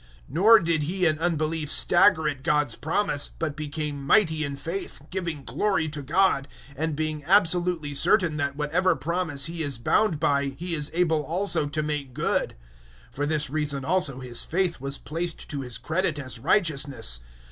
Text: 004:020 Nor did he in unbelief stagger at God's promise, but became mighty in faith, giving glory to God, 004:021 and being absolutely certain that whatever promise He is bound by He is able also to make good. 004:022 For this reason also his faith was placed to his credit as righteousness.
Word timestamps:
004:020 0.01 0.07
Nor 0.33 0.59
did 0.61 0.81
he 0.81 1.05
in 1.05 1.19
unbelief 1.19 1.71
stagger 1.71 2.27
at 2.27 2.41
God's 2.41 2.73
promise, 2.75 3.29
but 3.37 3.55
became 3.55 4.01
mighty 4.03 4.43
in 4.43 4.55
faith, 4.55 4.99
giving 5.11 5.43
glory 5.43 5.87
to 5.89 6.01
God, 6.01 6.47
004:021 6.69 6.73
and 6.77 6.95
being 6.95 7.23
absolutely 7.25 7.93
certain 7.93 8.37
that 8.37 8.55
whatever 8.57 8.95
promise 8.95 9.45
He 9.45 9.61
is 9.61 9.77
bound 9.77 10.19
by 10.19 10.55
He 10.57 10.73
is 10.73 10.89
able 10.95 11.21
also 11.23 11.67
to 11.67 11.83
make 11.83 12.15
good. 12.15 12.55
004:022 13.11 13.15
For 13.15 13.25
this 13.27 13.49
reason 13.51 13.85
also 13.85 14.21
his 14.21 14.41
faith 14.41 14.81
was 14.81 14.97
placed 14.97 15.47
to 15.51 15.61
his 15.61 15.77
credit 15.77 16.17
as 16.17 16.39
righteousness. 16.39 17.19